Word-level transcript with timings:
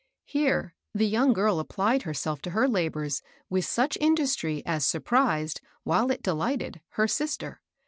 Here 0.25 0.73
the 0.95 1.05
young 1.05 1.31
girl 1.31 1.59
applied 1.59 2.01
herself 2.01 2.41
to 2.41 2.49
her 2.49 2.67
labors 2.67 3.21
with 3.51 3.65
such 3.65 3.99
industry 4.01 4.63
as 4.65 4.83
surprised, 4.83 5.61
while 5.83 6.09
it 6.09 6.23
delighted, 6.23 6.81
her 6.93 7.07
sister. 7.07 7.61